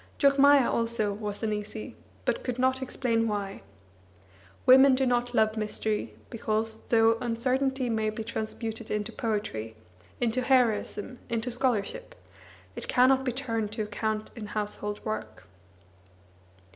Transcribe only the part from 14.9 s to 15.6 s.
work.